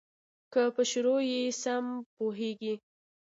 که 0.53 0.61
په 0.75 0.83
شروع 0.91 1.19
یې 1.31 1.41
سم 1.61 1.85
وپوهیږې. 1.99 2.73